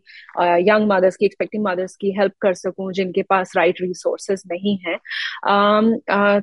यंग 0.70 0.88
uh, 0.88 0.92
मदर्स 0.92 1.16
की 1.16 1.26
एक्सपेक्टिंग 1.26 1.64
मदर्स 1.64 1.96
की 1.96 2.10
हेल्प 2.10 2.32
कर 2.40 2.54
सकूँ 2.54 2.92
जिनके 2.92 3.22
पास 3.22 3.52
राइट 3.56 3.80
रिसोर्सेज 3.80 4.42
नहीं 4.52 4.78
है। 4.86 4.96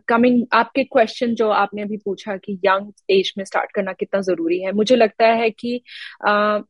कमिंग 0.07 0.45
आपके 0.53 0.83
क्वेश्चन 0.83 1.35
जो 1.35 1.49
आपने 1.49 1.81
अभी 1.81 1.97
पूछा 1.97 2.37
कि 2.37 2.59
यंग 2.65 2.91
एज 3.09 3.33
में 3.37 3.43
स्टार्ट 3.45 3.71
करना 3.71 3.93
कितना 3.93 4.21
ज़रूरी 4.21 4.59
है 4.61 4.71
मुझे 4.71 4.95
लगता 4.95 5.27
है 5.27 5.49
कि 5.49 5.81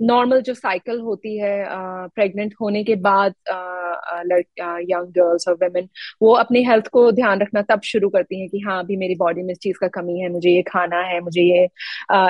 नॉर्मल 0.02 0.42
जो 0.42 0.54
साइकिल 0.54 1.00
होती 1.00 1.38
है 1.38 1.66
प्रेग्नेंट 2.10 2.54
होने 2.62 2.84
के 2.84 2.96
बाद 2.96 3.34
यंग 4.22 5.08
गर्ल्स 5.14 5.48
और 5.48 5.54
वेमेन 5.64 5.88
वो 6.22 6.34
अपनी 6.36 6.64
हेल्थ 6.66 6.88
को 6.94 7.12
ध्यान 7.12 7.42
रखना 7.42 7.62
तब 7.70 7.82
शुरू 7.86 8.10
करती 8.10 8.40
हैं 8.40 8.50
कि 8.50 8.60
हाँ 8.60 8.80
अभी 8.84 8.98
मेरी 8.98 9.16
बॉडी 9.16 9.44
में 9.44 9.52
इस 9.52 9.60
चीज़ 9.60 9.78
का 9.82 9.88
कमी 9.92 10.20
है, 10.20 10.30
मुझे 10.30 10.50
ये 10.50 10.62
खाना 10.64 11.02
है, 11.04 11.20
मुझे 11.22 11.42
ये 11.42 11.64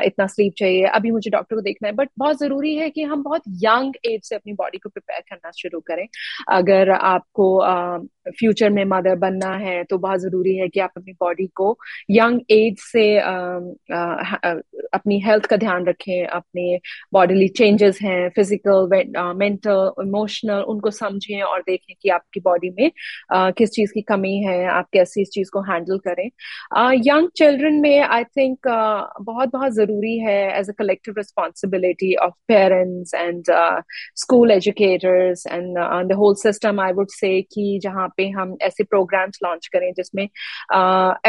इतना 0.07 0.27
स्लीप 0.27 0.53
चाहिए। 0.57 0.83
अभी 0.87 1.11
मुझे 1.11 1.29
डॉक्टर 1.31 1.55
को 1.55 1.61
देखना 1.61 1.87
है 1.87 1.93
बट 1.95 2.09
बहुत 2.19 2.39
ज़रूरी 2.39 2.75
है 2.75 2.89
कि 2.89 3.03
हम 3.03 3.23
बहुत 3.23 3.41
यंग 3.63 3.93
एज 4.05 4.23
से 4.23 4.35
अपनी 4.35 4.53
बॉडी 4.53 4.77
को 4.77 4.89
प्रिपेयर 4.89 5.21
करना 5.29 5.51
शुरू 5.57 5.79
करें। 5.87 6.07
अगर 6.51 6.89
आपको 6.91 7.57
फ्यूचर 8.39 8.69
में 8.69 8.83
मदर 8.85 9.15
बनना 9.15 9.51
है 9.57 9.83
तो 9.83 9.97
बहुत 9.97 10.19
ज़रूरी 10.19 10.55
है 10.57 10.67
कि 10.67 10.79
आप 10.79 10.91
अपनी 10.97 11.13
बॉडी 11.13 11.47
को 11.55 11.77
यंग 12.11 12.39
एज 12.51 12.79
से 12.81 13.05
अपनी 14.93 15.19
हेल्थ 15.19 15.45
का 15.45 15.57
ध्यान 15.57 15.85
रखें 15.85 16.25
अपने 16.27 16.79
बॉडीली 17.13 17.47
चेंजेस 17.57 17.99
हैं 18.01 18.29
फ़िज़िकल 18.29 18.89
मेंटल 19.37 19.91
इमोशनल 20.01 20.61
उनको 20.67 20.91
समझें 20.91 21.41
और 21.41 21.61
देखें 21.61 21.95
कि 22.01 22.09
आपकी 22.09 22.39
बॉडी 22.39 22.69
में 22.69 22.89
uh, 22.89 23.51
किस 23.57 23.71
चीज़ 23.71 23.91
की 23.93 24.01
कमी 24.01 24.35
है 24.37 24.65
आप 24.69 24.87
कैसे 24.93 25.21
इस 25.21 25.29
चीज़ 25.33 25.49
को 25.53 25.61
हैंडल 25.61 25.97
करें। 26.07 26.29
यंग 27.07 27.29
चिल्ड्रन 27.37 27.79
में 27.81 27.99
आई 27.99 28.23
थिंक 28.23 28.67
बहुत 29.21 29.51
बहुत 29.53 29.73
ज़रूरी 29.73 30.17
है 30.19 30.37
as 30.59 30.69
a 30.69 30.73
collective 30.77 31.13
responsibility 31.17 32.13
of 32.15 32.33
parents 32.47 33.13
and 33.13 33.43
school 34.15 34.51
educators 34.51 35.45
and 35.47 35.77
the 36.09 36.13
whole 36.17 36.35
system 36.35 36.79
I 36.81 36.91
would 36.91 37.07
say 37.09 37.41
कि 37.41 37.79
जहाँ 37.83 38.07
पे 38.17 38.27
हम 38.29 38.55
ऐसे 38.61 38.83
प्रोग्राम्स 38.85 39.39
लॉन्च 39.43 39.67
करें 39.73 39.91
जिसमें 39.93 40.23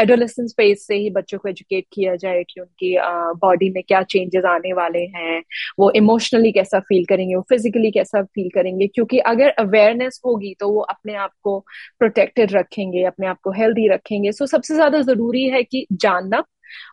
एडोलेसन 0.01 0.47
स्पेस 0.47 0.85
से 0.87 0.95
ही 0.95 1.09
बच्चों 1.11 1.37
को 1.39 1.49
एजुकेट 1.49 1.85
किया 1.93 2.15
जाए 2.17 2.43
कि 2.43 2.61
उनकी 2.61 2.95
बॉडी 3.41 3.69
में 3.69 3.81
क्या 3.83 4.01
चेंजेस 4.05 4.45
आने 4.47 4.73
वाले 4.73 4.99
हैं, 5.15 5.41
वो 5.79 5.91
इमोशनली 5.95 6.51
कैसा 6.51 6.79
फील 6.81 7.05
करेंगे, 7.05 7.35
वो 7.35 7.45
फिजिकली 7.49 7.91
कैसा 7.91 8.23
फील 8.25 8.49
करेंगे, 8.55 8.87
क्योंकि 8.89 9.19
अगर 9.27 9.49
अवेयरनेस 9.59 10.21
होगी 10.25 10.53
तो 10.59 10.69
वो 10.69 10.81
अपने 10.83 11.15
आप 11.17 11.31
को 11.43 11.59
प्रोटेक्टेड 11.99 12.53
रखेंगे, 12.53 13.03
अपने 13.05 13.27
आप 13.27 13.37
को 13.43 13.51
हेल्दी 13.53 13.87
रखेंगे। 13.89 14.31
सो 14.31 14.45
सबसे 14.47 14.73
ज़्यादा 14.75 15.01
ज़रूरी 15.03 15.47
है 15.49 15.63
कि 15.63 15.85
जानना 15.93 16.43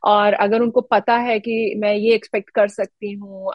और 0.04 0.32
अगर 0.34 0.62
उनको 0.62 0.80
पता 0.82 1.16
है 1.18 1.38
कि 1.40 1.74
मैं 1.78 1.94
ये 1.94 2.14
एक्सपेक्ट 2.14 2.50
कर 2.50 2.68
सकती 2.70 3.12
हूँ 3.14 3.50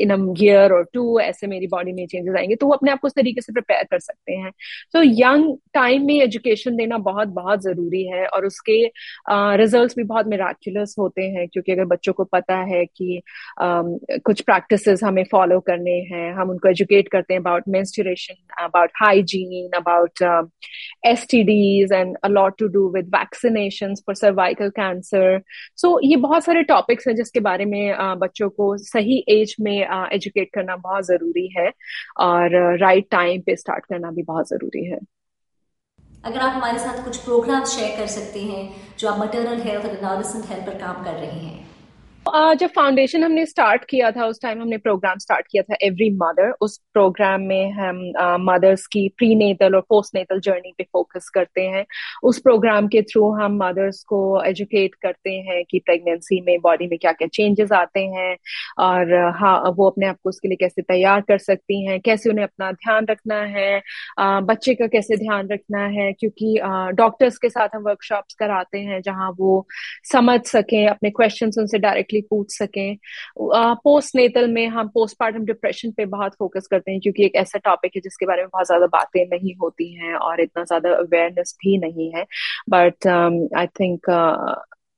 इन 0.00 0.34
ईयर 0.38 0.72
और 0.72 0.88
टू 0.94 1.20
ऐसे 1.20 1.46
मेरी 1.46 1.66
बॉडी 1.66 1.92
में 1.92 2.06
चेंजेस 2.06 2.34
आएँगे 2.38 2.54
तो 2.54 2.66
वो 2.66 2.72
अपने 2.72 2.90
आप 2.90 3.00
को 3.00 3.06
उस 3.06 3.14
तरीके 3.14 3.40
से 3.40 3.52
प्रिपेयर 3.52 3.84
कर 3.84 3.98
सकते 3.98 4.32
हैं। 4.32 4.50
तो 4.92 5.02
यंग 5.04 5.56
टाइम 5.74 6.06
में 6.06 6.14
एजुकेशन 6.14 6.76
देना 6.76 6.98
बहुत 6.98 7.28
बहुत 7.28 7.62
ज़रूरी 7.62 8.06
है 8.06 8.26
और 8.26 8.46
उसके 8.46 8.92
रिजल्ट्स 9.30 9.92
uh, 9.92 9.98
भी 9.98 10.04
बहुत 10.04 10.26
मेराक्यूलस 10.26 10.94
होते 10.98 11.22
हैं 11.22 11.48
क्योंकि 11.48 11.72
अगर 11.72 11.84
बच्चों 11.84 12.12
को 12.12 12.24
पता 12.24 12.56
है 12.56 12.84
कि 12.86 13.20
um, 13.62 13.98
कुछ 14.24 14.40
प्रैक्टिस 14.40 15.02
हमें 15.04 15.24
फॉलो 15.32 15.60
करने 15.60 15.96
हैं 16.12 16.32
हम 16.34 16.50
उनको 16.50 16.68
एजुकेट 16.68 17.08
करते 17.08 17.34
हैं 17.34 17.40
about 17.40 17.62
menstruation 17.68 18.64
about 18.64 18.90
hygiene 18.96 19.76
about 19.76 20.22
S 21.06 21.26
T 21.30 21.42
Ds 21.42 21.92
and 21.92 22.16
a lot 22.24 22.58
to 22.58 22.68
do 22.68 22.88
with 22.88 23.06
vaccination 23.06 23.94
for 23.94 24.14
cervical 24.14 24.68
cancer 24.70 25.40
so 25.76 26.00
ये 26.04 26.16
बहुत 26.16 26.44
सारे 26.44 26.62
टॉपिक्स 26.62 27.08
हैं 27.08 27.16
जिसके 27.16 27.40
बारे 27.40 27.64
में 27.64 27.94
uh, 27.94 28.20
बच्चों 28.20 28.48
को 28.48 28.76
सही 28.76 29.24
एज 29.28 29.56
में 29.60 29.65
में 29.66 30.08
एजुकेट 30.12 30.50
करना 30.54 30.76
बहुत 30.78 31.06
ज़रूरी 31.06 31.46
है 31.58 31.70
और 32.20 32.56
राइट 32.78 33.08
टाइम 33.10 33.40
पे 33.40 33.56
स्टार्ट 33.56 33.86
करना 33.86 34.10
भी 34.10 34.22
बहुत 34.24 34.48
ज़रूरी 34.48 34.84
है। 34.86 34.98
अगर 36.24 36.40
आप 36.40 36.52
हमारे 36.52 36.78
साथ 36.78 37.04
कुछ 37.04 37.16
प्रोग्राम 37.24 37.64
शेयर 37.66 37.96
कर 37.96 38.06
सकते 38.12 38.40
हैं, 38.42 38.62
जो 38.98 39.08
आप 39.08 39.20
मटर्नल 39.20 39.60
हेल्थ 39.62 39.84
और 39.84 40.22
हेल्थ 40.48 40.66
पर 40.66 40.78
काम 40.78 41.04
कर 41.04 41.14
रहे 41.14 41.38
हैं 41.38 41.65
जब 42.26 42.70
फाउंडेशन 42.76 43.24
हमने 43.24 43.44
स्टार्ट 43.46 43.84
किया 43.90 44.10
था, 44.10 44.24
उस 44.26 44.40
टाइम 44.42 44.60
हमने 44.60 44.76
प्रोग्राम 44.78 45.18
स्टार्ट 45.18 45.46
किया 45.50 45.62
था 45.62 45.76
एवरी 45.82 46.08
मदर 46.12 46.50
उस 46.60 46.76
प्रोग्राम 46.92 47.42
में 47.42 47.70
हम 47.72 47.98
मदर्स 48.42 48.86
की 48.86 49.08
प्री 49.18 49.34
नेटल 49.34 49.74
और 49.74 49.80
पोस्ट 49.88 50.14
नेटल 50.14 50.40
जर्नी 50.40 50.72
पे 50.78 50.84
फोकस 50.84 51.28
करते 51.34 51.62
हैं। 51.66 51.84
उस 52.22 52.38
प्रोग्राम 52.40 52.88
के 52.88 53.02
थ्रू 53.02 53.30
हम 53.32 53.56
मदर्स 53.62 54.02
को 54.04 54.20
एजुकेट 54.44 54.94
करते 55.02 55.32
हैं 55.48 55.62
कि 55.70 55.78
प्रेगनेंसी 55.86 56.40
में 56.46 56.58
बॉडी 56.62 56.86
में 56.88 56.98
क्या 56.98 57.12
क्या 57.12 57.28
चेंजेस 57.34 57.72
आते 57.72 58.00
हैं 58.06 58.36
और 58.80 59.14
हाँ 59.36 59.56
वो 59.76 59.88
अपने 59.90 60.06
आप 60.06 60.16
को 60.22 60.28
उसके 60.28 60.48
लिए 60.48 60.56
कैसे 60.60 60.82
तैयार 60.82 61.20
कर 61.28 61.38
सकती 61.38 61.84
हैं, 61.86 62.00
कैसे 62.00 62.30
उन्हें 62.30 62.44
अपना 62.44 62.70
ध्यान 62.72 63.06
रखना 63.10 63.40
है 63.56 63.80
बच्चे 64.20 64.74
का 64.74 64.86
कैसे 64.88 65.16
ध्यान 65.16 65.48
रखना 65.52 65.84
है, 65.88 66.12
क्योंकि 66.12 66.58
डॉक्टर्स 66.96 67.38
के 67.38 67.48
साथ 67.48 67.68
हम 67.74 67.82
वर्कशॉप्स 67.84 68.34
कराते 68.34 68.78
हैं 68.80 69.00
जहाँ 69.02 69.30
वो 69.38 69.66
समझ 70.12 70.40
सकें, 70.46 70.86
अपने 70.88 71.10
क्वेश्चन 71.10 71.50
उनसे 71.58 71.78
डायरेक्टली 71.78 72.15
पूछ 72.30 72.52
सकें। 72.52 72.96
पोस्ट 73.38 74.16
नेतल 74.16 74.48
में 74.50 74.66
हम 74.68 74.88
पोस्टमार्टम 74.88 75.44
डिप्रेशन 75.44 75.90
पे 75.92 76.04
बहुत 76.06 76.34
फोकस 76.38 76.66
करते 76.70 76.90
हैं, 76.90 77.00
क्योंकि 77.00 77.24
एक 77.24 77.34
ऐसा 77.36 77.58
टॉपिक 77.64 77.92
है 77.96 78.00
जिसके 78.00 78.26
बारे 78.26 78.42
में 78.42 78.48
बहुत 78.52 78.66
ज़्यादा 78.66 78.86
बातें 78.88 79.24
नहीं 79.28 79.54
होती 79.62 79.92
हैं 79.94 80.14
और 80.16 80.40
इतना 80.40 80.64
ज़्यादा 80.64 80.94
अवेयरनेस 80.96 81.56
भी 81.60 81.76
नहीं 81.78 82.10
है। 82.14 82.24
But 82.70 83.06
I 83.56 83.66
think 83.80 84.10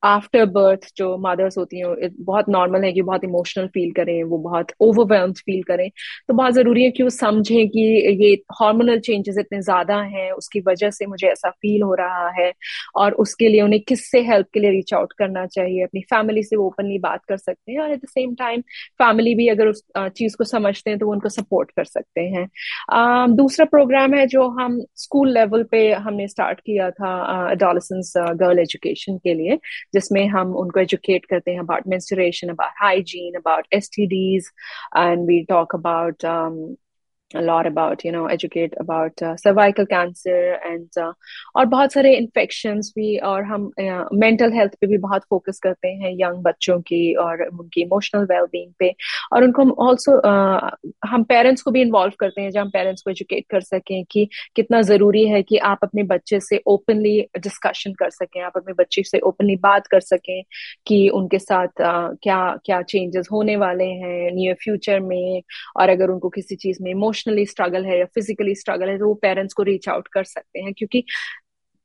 after 0.02 0.44
birth 0.46 0.86
जो 0.96 1.16
मदर्स 1.20 1.56
होती 1.58 1.78
हैं 1.78 2.08
बहुत 2.20 2.48
नॉर्मल 2.48 2.84
है 2.84 2.92
कि 2.92 3.02
बहुत 3.02 3.24
इमोशनल 3.24 3.66
फील 3.68 3.90
करें, 3.92 4.22
वो 4.24 4.38
बहुत 4.38 4.72
ओवरवेल्म 4.80 5.32
फील 5.34 5.62
करें। 5.62 5.88
तो 6.28 6.34
बहुत 6.34 6.52
ज़रूरी 6.54 6.84
है 6.84 6.90
कि 6.90 7.02
वो 7.02 7.10
समझें 7.10 7.68
कि 7.68 7.80
ये 8.22 8.32
हार्मोनल 8.60 8.98
चेंजेस 9.00 9.38
इतने 9.38 9.60
ज़्यादा 9.62 10.00
हैं, 10.02 10.30
उसकी 10.32 10.60
वजह 10.68 10.90
से 10.90 11.06
मुझे 11.06 11.26
ऐसा 11.28 11.50
फील 11.52 11.82
हो 11.82 11.94
रहा 11.94 12.28
है 12.38 12.52
और 12.96 13.12
उसके 13.24 13.48
लिए 13.48 13.60
उन्हें 13.62 13.80
किससे 13.88 14.20
हेल्प 14.22 14.46
के 14.54 14.60
लिए 14.60 14.70
रीच 14.70 14.94
आउट 14.94 15.12
करना 15.18 15.46
चाहिए? 15.48 15.82
अपनी 15.84 16.00
फैमिली 16.10 16.42
से 16.42 16.56
वो 16.56 16.66
ओपनली 16.66 16.98
बात 16.98 17.24
कर 17.28 17.36
सकते 17.36 17.72
हैं 17.72 17.80
और 17.80 17.92
at 17.92 18.00
the 18.00 18.08
same 18.08 18.34
time 18.34 18.60
family 19.00 19.34
भी 19.34 19.48
अगर 19.48 19.68
उस 19.68 19.82
चीज़ 19.98 20.36
को 20.36 20.44
समझते 20.44 20.90
हैं 20.90 20.98
तो 20.98 21.06
वो 21.06 21.12
उनको 21.12 21.28
सपोर्ट 21.30 21.70
कर 21.76 21.84
सकते 21.86 22.20
हैं। 22.28 22.46
दूसरा 23.36 23.64
प्रोग्राम 23.66 24.14
है 24.14 24.26
जो 24.28 24.48
हम 24.60 24.80
स्कूल 24.96 25.32
लेवल 25.32 25.62
पे 25.70 25.80
हमने 25.94 26.28
स्टार्ट 26.28 26.60
किया 26.60 26.90
था 26.92 27.12
अडोलसेंस 27.50 28.12
गर्ल 28.18 28.58
एजुकेशन 28.58 29.16
के 29.18 29.34
लिए। 29.34 29.58
जिसमें 29.94 30.26
हम 30.28 30.54
उनको 30.56 30.80
एजुकेट 30.80 31.26
करते 31.26 31.50
हैं 31.50 31.60
about 31.60 31.86
menstruation 31.88 32.48
about 32.48 32.72
hygiene 32.82 33.34
about 33.34 33.66
S 33.72 33.90
T 33.94 34.06
Ds 34.06 34.50
and 34.96 35.26
we 35.28 35.42
talk 35.44 35.74
about 35.74 36.24
a 37.36 37.42
lot 37.42 37.66
about 37.66 38.04
you 38.04 38.12
know 38.12 38.26
educate 38.26 38.72
about 38.80 39.22
uh, 39.22 39.36
cervical 39.36 39.86
cancer 39.86 40.56
and 40.72 40.88
uh, 40.98 41.12
और 41.56 41.64
बहुत 41.64 41.92
सारे 41.92 42.28
भी 42.38 43.18
और 43.18 43.42
हम 43.42 43.70
मेंटल 44.14 44.50
uh, 44.50 44.54
हेल्थ 44.54 44.74
पे 44.80 44.86
भी 44.86 44.98
बहुत 44.98 45.22
फोकस 45.30 45.60
करते 45.62 45.88
हैं 45.88 46.12
यंग 46.12 46.42
बच्चों 46.42 46.80
की 46.80 47.14
और 47.14 47.42
उनकी 47.42 47.80
इमोशनल 47.80 48.22
वेलबींग 48.22 48.72
पे। 48.78 48.94
और 49.32 49.44
उनको 49.44 49.62
हम 49.62 49.72
ऑल्सो 49.78 50.18
uh, 50.18 50.92
हम 51.04 51.22
पेरेंट्स 51.22 51.62
को 51.62 51.70
भी 51.70 51.80
इन्वॉल्व 51.80 52.12
करते 52.20 52.42
हैं 52.42 52.50
जहाँ 52.50 52.64
हम 52.64 52.70
पेरेंट्स 52.70 53.02
को 53.02 53.10
एजुकेट 53.10 53.44
कर 53.50 53.60
सकें 53.60 54.04
कि 54.10 54.28
कितना 54.56 54.82
ज़रूरी 54.82 55.28
है 55.28 55.42
कि 55.42 55.56
आप 55.56 55.78
अपने 55.82 56.02
बच्चे 56.02 56.40
से 56.40 56.62
ओपनली 56.66 57.20
डिस्कशन 57.20 57.92
कर 57.92 58.10
सकें 58.10 58.42
आप 58.42 58.52
अपने 58.56 58.74
बच्चे 58.74 59.02
से 59.02 59.18
ओपनली 59.18 59.56
बात 59.56 59.86
कर 59.86 60.00
सकें 60.00 60.42
कि 60.86 61.08
उनके 61.08 61.38
साथ 61.38 61.66
uh, 61.66 62.16
क्या 62.22 62.58
क्या 62.64 62.82
चेंजेस 62.82 63.28
होने 63.32 63.56
वाले 63.56 63.84
हैं 63.84 64.30
नियर 64.30 64.54
फ्यूचर 64.54 65.00
में 65.00 65.42
और 65.76 65.88
अगर 65.88 66.08
उनको 66.08 66.28
किसी 66.28 66.56
चीज़ 66.56 66.78
में 66.82 66.90
इमोशन 66.90 67.17
इमोशनली 67.18 67.46
स्ट्रगल 67.46 67.84
है 67.84 67.98
या 67.98 68.04
फिजिकली 68.04 68.54
स्ट्रगल 68.54 68.88
है 68.88 68.98
तो 68.98 69.06
वो 69.08 69.14
पेरेंट्स 69.14 69.54
को 69.54 69.62
रीच 69.62 69.88
आउट 69.88 70.08
कर 70.08 70.24
सकते 70.24 70.60
हैं, 70.60 70.72
क्योंकि 70.78 71.04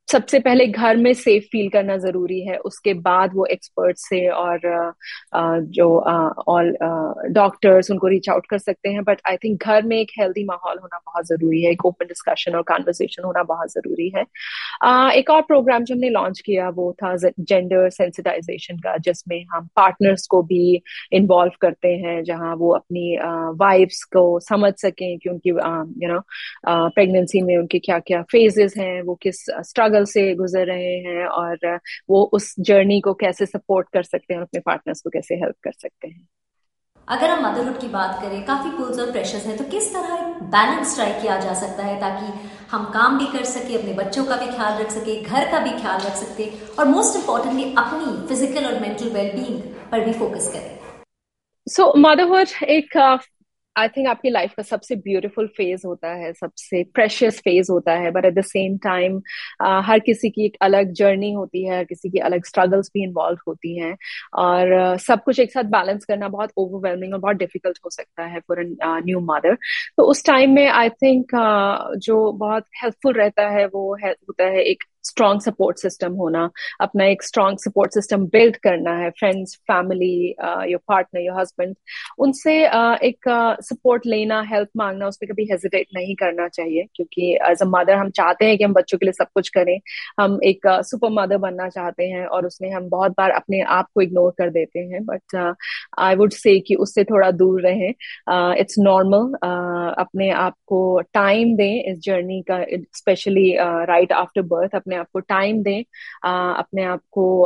सबसे 0.07 0.39
पहले 0.39 0.65
घर 0.67 0.98
में 0.98 1.13
सेफ़ 1.13 1.43
फील 1.51 1.69
करना 1.69 1.95
ज़रूरी 1.98 2.39
है। 2.48 2.57
उसके 2.69 2.93
बाद 3.03 3.31
वो 3.36 3.45
एक्सपर्ट 3.51 3.98
से 3.98 4.27
और 4.29 4.60
जो 5.75 5.88
ऑल 6.50 6.72
डॉक्टर्स 7.33 7.89
उनको 7.91 8.07
रीच 8.07 8.29
आउट 8.29 8.45
कर 8.50 8.57
सकते 8.57 8.89
हैं। 8.89 9.03
बट 9.03 9.22
आई 9.29 9.38
थिंक 9.43 9.63
घर 9.65 9.83
में 9.83 9.98
एक 10.00 10.12
हेल्दी 10.19 10.43
माहौल 10.45 10.77
होना 10.81 10.98
बहुत 11.05 11.27
ज़रूरी 11.27 11.62
है। 11.63 11.72
एक 11.72 11.86
ओपन 11.86 12.05
डिस्कशन 12.07 12.55
और 12.55 12.62
कॉन्वर्सेशन 12.67 13.24
होना 13.24 13.43
बहुत 13.43 13.72
ज़रूरी 13.72 14.12
है। 14.15 14.24
एक 15.13 15.29
और 15.29 15.41
प्रोग्राम 15.43 15.83
जो 15.83 15.95
हमने 15.95 16.10
लॉन्च 16.10 16.39
किया 16.45 16.69
वो 16.72 16.91
था 17.03 17.15
जेंडर 17.17 17.89
सेंसिटाइजेशन 17.91 18.77
का, 18.77 18.95
जिसमें 19.00 19.43
हम 19.53 19.67
पार्टनर्स 19.75 20.27
को 20.27 20.41
भी 20.43 20.81
इन्वॉल्व 21.13 21.51
करते 21.62 21.93
हैं, 21.95 22.24
जहाँ 22.24 22.55
वो 22.55 22.74
अपनी 22.75 23.15
वाइफ्स 23.60 24.03
को 24.13 24.39
समझ 24.41 24.74
सकें 24.77 25.17
कि 25.17 25.29
उनकी 25.29 25.50
यू 25.50 26.07
नो 26.07 26.19
प्रेगनेंसी 26.67 27.41
में 27.41 27.57
उनके 27.57 27.79
क्या 27.79 28.00
क्या 28.01 28.22
फेजेस 28.31 28.74
हैं, 28.77 29.01
वो 29.01 29.15
किस 29.24 29.43
स्ट्रगल 29.62 30.02
स्ट्रगल 30.05 30.29
से 30.29 30.36
गुजर 30.36 30.65
रहे 30.65 30.98
हैं 31.00 31.25
और 31.25 31.79
वो 32.10 32.24
उस 32.24 32.55
जर्नी 32.60 33.01
को 33.01 33.13
कैसे 33.13 33.45
सपोर्ट 33.45 33.88
कर 33.93 34.03
सकते 34.03 34.33
हैं 34.33 34.41
अपने 34.41 34.60
पार्टनर्स 34.60 35.01
को 35.01 35.10
कैसे 35.10 35.36
हेल्प 35.36 35.55
कर 35.63 35.72
सकते 35.72 36.07
हैं। 36.07 36.27
अगर 37.07 37.29
हम 37.29 37.51
मदरहुड 37.51 37.79
की 37.81 37.88
बात 37.88 38.22
करें 38.22 38.45
काफ़ी 38.45 38.72
पुल्स 38.72 39.00
और 39.00 39.12
प्रेशर्स 39.12 39.45
हैं 39.45 39.57
तो 39.57 39.63
किस 39.63 39.93
तरह 39.93 40.24
बैलेंस 40.41 40.95
ट्राई 40.95 41.22
किया 41.22 41.39
जा 41.39 41.53
सकता 41.53 41.83
है 41.83 42.00
ताकि 42.00 42.50
हम 42.72 42.86
काम 42.86 43.19
भी 43.19 43.25
कर 43.25 43.43
सके 43.43 43.77
अपने 43.77 43.93
बच्चों 43.93 44.25
का 44.25 44.36
भी 44.36 44.45
ख्याल 44.45 44.81
रख 44.81 44.91
सके 44.91 45.22
घर 45.22 45.51
का 45.51 45.60
भी 45.60 45.69
ख्याल 45.69 46.01
रख 46.01 46.13
सकते 46.13 46.53
और 46.79 46.86
मोस्ट 46.88 47.15
इंपॉर्टेंटली 47.15 47.63
अपनी 47.63 48.27
फ़िज़िकल 48.27 48.65
और 48.65 48.79
मेंटल 48.79 49.10
वेलबींग 49.10 49.62
पर 49.91 50.05
भी 50.05 50.13
फोकस 50.13 50.51
करें। 50.53 50.79
सो 51.69 51.83
so, 51.83 51.98
मदरहुड 51.98 52.48
एक 52.63 52.98
आई 53.75 53.87
थिंक 53.87 54.07
आपकी 54.07 54.29
लाइफ 54.29 54.53
का 54.57 54.63
सबसे 54.63 54.95
ब्यूटीफुल 54.95 55.47
फ़ेज़ 55.47 55.85
होता 55.87 56.09
है 56.13 56.31
सबसे 56.33 56.83
प्रेशियस 56.93 57.39
फ़ेज़ 57.39 57.71
होता 57.71 57.93
है 57.93 58.11
but 58.11 58.25
at 58.25 58.33
the 58.33 58.41
same 58.43 58.77
time 58.77 59.21
हर 59.85 59.99
किसी 59.99 60.29
की 60.29 60.45
एक 60.45 60.57
अलग 60.61 60.91
जर्नी 60.93 61.31
होती 61.33 61.63
है 61.65 61.77
हर 61.77 61.83
किसी 61.83 62.09
की 62.09 62.19
अलग 62.19 62.45
स्ट्रगल्स 62.45 62.89
भी 62.93 63.03
इन्वॉल्व 63.03 63.39
होती 63.47 63.77
हैं 63.79 63.95
और 64.35 64.73
uh, 64.93 64.99
सब 65.01 65.23
कुछ 65.23 65.39
एक 65.39 65.51
साथ 65.51 65.63
बैलेंस 65.71 66.05
करना 66.05 66.27
बहुत 66.27 66.51
ओवरवेलमिंग 66.57 67.13
और 67.13 67.19
बहुत 67.19 67.37
डिफ़िकल्ट 67.37 67.79
हो 67.85 67.89
सकता 67.89 68.25
है 68.25 68.39
फॉर 68.39 68.63
न्यू 69.05 69.19
मदर 69.23 69.57
तो 69.97 70.03
उस 70.03 70.25
टाइम 70.25 70.55
में 70.55 70.67
आई 70.67 70.89
थिंक 71.03 71.35
uh, 71.35 71.99
जो 71.99 72.31
बहुत 72.33 72.65
हेल्पफुल 72.83 73.13
रहता 73.13 73.49
है 73.49 73.65
वो 73.67 73.93
है, 74.03 74.11
होता 74.11 74.45
है 74.45 74.63
एक 74.63 74.83
स्ट्रॉन्ग 75.03 75.41
सपोर्ट 75.41 75.77
सिस्टम 75.77 76.13
होना 76.13 76.50
अपना 76.81 77.05
एक 77.05 77.24
स्ट्रॉन्ग 77.24 77.60
सपोर्ट 77.60 77.93
सिस्टम 77.93 78.25
बिल्ड 78.27 78.57
करना 78.63 78.95
है 78.98 79.10
friends 79.19 79.55
family 79.72 80.13
your 80.72 80.79
partner 80.88 81.22
your 81.22 81.39
husband 81.39 81.75
उनसे 82.19 82.53
uh, 82.67 82.98
एक 83.03 83.29
सपोर्ट 83.62 84.03
uh, 84.03 84.10
लेना 84.10 84.41
हेल्प 84.51 84.69
मांगना 84.77 85.07
उस 85.07 85.17
पर 85.17 85.31
कभी 85.31 85.48
हेजिटेट 85.51 85.88
नहीं 85.95 86.15
करना 86.15 86.48
चाहिए 86.48 86.86
क्योंकि 86.95 87.31
एज 87.50 87.62
अ 87.62 87.65
मदर 87.67 87.93
हम 87.93 88.10
चाहते 88.12 88.45
हैं 88.45 88.57
कि 88.57 88.63
हम 88.63 88.74
बच्चों 88.74 88.98
के 88.98 89.05
लिए 89.05 89.13
सब 89.13 89.27
कुछ 89.33 89.50
करें 89.50 89.77
हम 90.19 90.39
एक 90.43 90.67
सुपर 90.67 91.07
uh, 91.07 91.13
मदर 91.13 91.38
बनना 91.38 91.69
चाहते 91.69 92.07
हैं 92.07 92.25
और 92.27 92.45
उसमें 92.45 92.69
हम 92.72 92.89
बहुत 92.89 93.12
बार 93.12 93.31
अपने 93.31 93.62
आप 93.77 93.88
को 93.95 94.01
इग्नोर 94.01 94.31
कर 94.38 94.50
देते 94.50 94.79
हैं 94.79 95.03
बट 95.05 95.55
आई 96.00 96.15
वुड 96.15 96.31
से 96.33 96.60
कि 96.60 96.75
उससे 96.77 97.03
थोड़ा 97.03 97.31
दूर 97.33 97.62
रहें 97.62 97.88
इट्स 97.89 98.79
uh, 98.79 98.86
नॉर्मल 98.86 99.31
uh, 99.36 100.00
अपने 100.00 100.29
आप 100.38 100.55
को 100.67 100.83
टाइम 101.13 101.55
दें 101.55 101.83
इस 101.83 102.00
जर्नी 102.03 102.41
का 102.41 102.63
स्पेशली 102.95 103.51
राइट 103.88 104.12
आफ्टर 104.13 104.41
बर्थ 104.48 104.75
अपने 104.75 104.92
अपने 104.93 105.01
आप 105.01 105.07
को 105.13 105.19
टाइम 105.19 105.63
दें 105.63 105.83
अपने 106.53 106.83
आप 106.83 107.01
को 107.12 107.43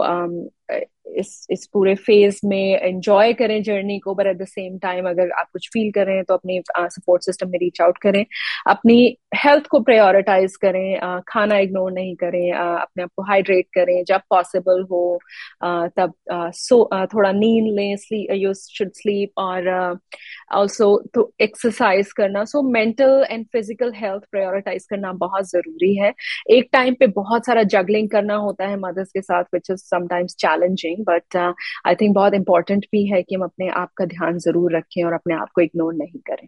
इस 0.69 1.47
इस 1.51 1.65
पूरे 1.73 1.93
फ़ेज़ 1.95 2.39
में 2.45 2.79
एंजॉय 2.79 3.33
करें 3.33 3.61
जर्नी 3.63 3.97
को 3.99 4.13
but 4.15 4.25
at 4.27 4.37
the 4.37 4.45
same 4.47 4.77
time 4.77 5.07
अगर 5.09 5.31
आप 5.39 5.47
कुछ 5.53 5.69
फील 5.73 5.91
कर 5.91 6.05
रहे 6.05 6.15
हैं 6.15 6.23
तो 6.23 6.33
अपने 6.33 6.59
सपोर्ट 6.75 7.23
सिस्टम 7.23 7.49
में 7.49 7.57
रीच 7.59 7.81
आउट 7.81 7.97
करें। 7.97 8.25
अपनी 8.67 9.17
हेल्थ 9.35 9.67
को 9.71 9.79
प्रायोरिटाइज 9.81 10.55
करें 10.55 11.21
खाना 11.27 11.57
इग्नोर 11.59 11.91
नहीं 11.91 12.15
करें 12.15 12.51
अपने 12.53 13.03
आप 13.03 13.09
को 13.15 13.23
हाइड्रेट 13.27 13.67
करें, 13.75 14.03
जब 14.07 14.21
पॉसिबल 14.29 14.81
हो 14.91 15.19
तब 15.97 16.13
सो 16.55 16.83
थोड़ा 17.13 17.31
नींद 17.31 17.73
लें 17.75 17.95
यू 18.33 18.53
शुड 18.53 18.91
स्लीप 18.95 19.39
और 19.39 19.69
ऑल्सो 20.55 20.89
तो 21.13 21.31
एक्सरसाइज 21.41 22.11
करना। 22.17 22.43
So 22.45 22.61
mental 22.71 23.25
and 23.31 23.45
physical 23.53 23.93
health 23.95 24.23
prioritise 24.31 24.85
करना 24.89 25.11
बहुत 25.15 25.49
ज़रूरी 25.49 25.95
है। 25.95 26.13
एक 26.51 26.69
टाइम 26.73 26.93
पे 26.99 27.07
बहुत 27.15 27.45
सारा 27.45 27.63
जगलिंग 27.75 28.09
करना 28.09 28.35
होता 28.37 28.67
है 28.67 28.77
मदर्स 28.79 29.11
के 29.11 29.21
साथ 29.21 29.43
which 29.53 29.71
is 29.71 29.83
sometimes 29.85 30.35
challenging 30.57 31.05
but 31.05 31.37
I 31.37 31.95
think 31.95 32.15
बहुत 32.15 32.33
इंपॉर्टेंट 32.33 32.85
भी 32.91 33.05
है 33.05 33.21
कि 33.23 33.35
हम 33.35 33.43
अपने 33.43 33.69
आप 33.77 33.89
का 33.97 34.05
ध्यान 34.05 34.37
ज़रूर 34.39 34.75
रखें 34.77 35.03
और 35.03 35.13
अपने 35.13 35.35
आप 35.35 35.49
को 35.55 35.61
इग्नोर 35.61 35.93
नहीं 35.93 36.19
करें। 36.27 36.47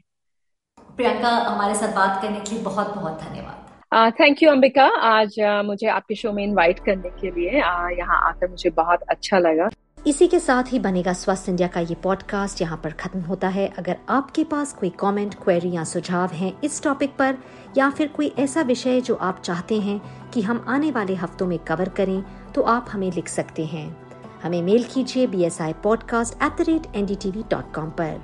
प्रियंका 0.96 1.30
हमारे 1.30 1.76
साथ 1.76 1.96
बात 1.96 2.22
करने 2.22 2.40
के 2.40 2.56
लिए 2.56 2.64
बहुत 2.64 2.96
बहुत 2.96 3.20
धन्यवाद। 3.22 4.14
Thank 4.20 4.44
you 4.44 4.50
Ambika. 4.52 4.86
आज 5.08 5.36
uh, 5.40 5.66
मुझे 5.66 5.88
आपके 5.88 6.16
शो 6.16 6.32
में 6.32 6.44
इनवाइट 6.44 6.80
करने 6.80 7.10
के 7.22 7.32
लिए 7.32 7.52
uh, 7.52 8.00
यहाँ 8.00 8.22
आकर 8.30 8.50
मुझे 8.50 8.70
बहुत 8.70 9.02
अच्छा 9.10 9.40
लगा। 9.40 9.70
इसी 10.08 10.28
के 10.28 10.40
साथ 10.40 10.72
ही 10.74 10.80
बनेगा 10.80 11.14
स्वस्थ 11.14 11.50
इंडिया 11.50 11.68
का 11.68 11.80
ये 11.80 11.96
पॉडकास्ट 12.04 12.62
यहाँ 12.62 12.80
पर 12.84 12.92
खत्म 12.92 13.20
होता 13.22 13.48
है। 13.48 13.68
अगर 13.78 13.98
आपके 14.10 14.44
पास 14.44 14.74
कोई 14.74 14.90
कमेंट, 15.00 15.34
क्वेरी 15.34 15.72
या 15.72 15.84
सुझाव 15.84 16.30
हैं 16.34 16.52
इस 16.64 16.84
टॉपिक 16.84 17.16
पर 17.20 17.38
या 17.78 17.90
फिर 17.90 18.08
कोई 18.08 18.34
ऐसा 18.40 18.62
विषय 18.62 19.02
जो 19.02 19.16
आप 19.16 19.42
चाहते 19.42 19.80
हैं 19.80 20.00
कि 20.32 20.42
हम 20.42 20.64
आने 20.68 20.92
वाले 20.92 21.16
हफ्तों 21.16 21.48
में 21.48 21.58
कवर 21.60 21.90
करें 21.90 22.22
तो 22.56 22.62
आप 22.62 22.88
हमें 22.92 23.12
लिख 23.12 23.28
सकते 23.28 23.66
हैं। 23.66 23.98
हमें 24.44 24.62
मेल 24.62 24.84
कीजिए 24.84 25.28
B 25.28 25.44
S 25.44 25.62
I 25.62 25.74
podcast 25.74 26.44
at 26.44 26.58
the 26.58 26.62
rate 26.62 26.96
N 26.96 27.06
D 27.06 27.16
T 27.16 27.32
dot 27.32 27.74
com 27.74 27.90
पर। 27.90 28.22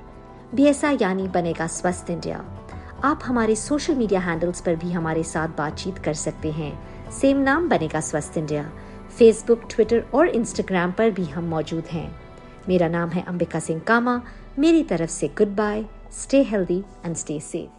बी 0.54 0.64
एस 0.64 0.84
आई 0.84 0.98
यानी 1.00 1.28
बनेगा 1.28 1.66
स्वस्थ 1.66 2.10
इंडिया। 2.10 2.44
आप 3.04 3.20
हमारे 3.24 3.56
सोशल 3.56 3.94
मीडिया 3.94 4.20
हैंडल्स 4.20 4.60
पर 4.60 4.76
भी 4.76 4.92
हमारे 4.92 5.22
साथ 5.22 5.48
बातचीत 5.48 5.98
कर 5.98 6.14
सकते 6.14 6.50
हैं। 6.50 6.72
सेम 7.10 7.36
नाम 7.36 7.68
बनेगा 7.68 8.00
स्वस्थ 8.00 8.38
इंडिया। 8.38 8.70
फेसबुक 9.18 9.62
ट्विटर 9.70 10.04
और 10.14 10.28
इंस्टाग्राम 10.28 10.92
पर 10.92 11.10
भी 11.10 11.24
हम 11.24 11.44
मौजूद 11.44 11.84
हैं। 11.84 12.20
मेरा 12.68 12.88
नाम 12.88 13.08
है 13.08 13.22
अंबिका 13.22 13.60
सिंह 13.60 13.80
कामा। 13.80 14.22
मेरी 14.58 14.82
तरफ़ 14.82 15.10
से 15.10 15.28
good 15.28 15.48
bye 15.48 15.84
stay 16.12 16.42
healthy 16.42 16.84
and 17.04 17.16
stay 17.16 17.40
safe 17.40 17.75